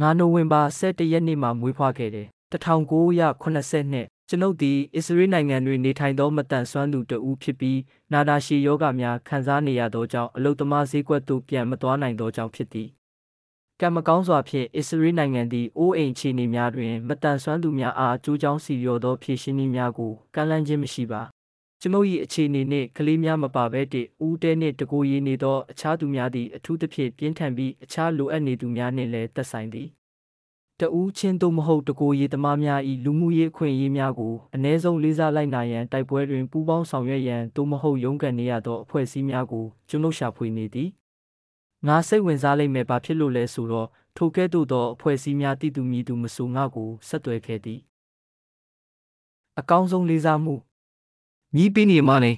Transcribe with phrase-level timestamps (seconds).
[0.00, 7.78] ငါနိုဝင်ဘာ17ရက်နေ့မှာမွေးဖွားခဲ့တယ်1980နှစ်ကျွန်ုပ်သည်အစ္စရေးနိုင်ငံတွင်နေထိုင်သောမတန်ဆွမ်းသူတဦးဖြစ်ပြီး
[8.12, 12.88] နာတာရှည်ယောဂများခံစားနေရသောကြောင့်အလုသမားဈေးကွက်သို့ပြန်မသွားနိုင်သောကြောင့်ဖြစ်သည်
[13.80, 21.22] ကံမကောင်းစွာဖြင့်အစ္စရေးနိုင်ငံသည်အိုးအိမ်ခြေနေများတွင်မတန်ဆွမ်းသူများအားအကျိုးကြောင့်စီလျော်သောဖြည့်ရှင်းနည်းများကိုကမ်းလှမ်းခြင်းမရှိပါ
[21.84, 29.88] ကျွန်ုပ်၏အခြေအနေနှင့်ကလေးများမပါဘဲတည်းဦးတဲနှင့်တကိုယ်ရည်နေသောအခြားသူများသည်အထူးသဖြင့်ပြင်းထန်ပြီးအခြားလိုအပ်နေသူများနှင့်လည်းသက်ဆိုင်သည်
[30.80, 40.88] တဦးချင်းသို့မဟုတ်တကိုယ်ရည်သမားများ၏လူမှုရေးအခွင့်အရေးများကိုအ ਨੇ ဆုံးလေးစားလိုက်နာရန်တိုက်ပွဲတွင်ပူးပေါင်းဆောင်ရွက်ရန်သို့မဟုတ်ရုန်းကန်နေရသောအဖွဲ့အစည်းများကိုကျွန်ုပ်ရှာဖွေနေသည်
[41.86, 47.80] ငါစိတ်ဝင်စားလိမ့်မယ်ဘာဖြစ်လို့လဲဆိုတော့ထိုကဲ့သို့သောအဖွဲ့အစည်းများတည်သူမည်သူမဆိုငါကိုဆက်သွယ်ခဲ့သည်
[49.58, 50.54] အကောင်းဆုံးလေးစားမှု
[51.54, 52.32] မြီးပင်းနေမနေ